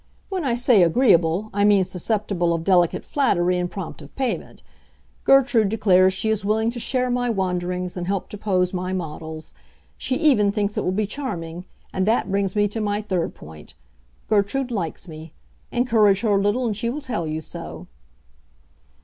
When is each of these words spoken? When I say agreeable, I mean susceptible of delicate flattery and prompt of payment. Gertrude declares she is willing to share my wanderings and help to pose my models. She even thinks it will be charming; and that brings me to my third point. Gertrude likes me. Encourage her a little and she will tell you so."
When 0.29 0.43
I 0.43 0.55
say 0.55 0.81
agreeable, 0.81 1.51
I 1.53 1.63
mean 1.63 1.83
susceptible 1.83 2.55
of 2.55 2.63
delicate 2.63 3.05
flattery 3.05 3.59
and 3.59 3.69
prompt 3.69 4.01
of 4.01 4.15
payment. 4.15 4.63
Gertrude 5.25 5.69
declares 5.69 6.11
she 6.11 6.29
is 6.31 6.43
willing 6.43 6.71
to 6.71 6.79
share 6.79 7.11
my 7.11 7.29
wanderings 7.29 7.95
and 7.95 8.07
help 8.07 8.27
to 8.29 8.37
pose 8.39 8.73
my 8.73 8.93
models. 8.93 9.53
She 9.99 10.15
even 10.15 10.51
thinks 10.51 10.75
it 10.75 10.83
will 10.83 10.91
be 10.91 11.05
charming; 11.05 11.65
and 11.93 12.07
that 12.07 12.31
brings 12.31 12.55
me 12.55 12.67
to 12.69 12.81
my 12.81 12.99
third 13.03 13.35
point. 13.35 13.75
Gertrude 14.27 14.71
likes 14.71 15.07
me. 15.07 15.33
Encourage 15.71 16.21
her 16.21 16.31
a 16.31 16.41
little 16.41 16.65
and 16.65 16.75
she 16.75 16.89
will 16.89 17.01
tell 17.01 17.27
you 17.27 17.39
so." 17.39 17.85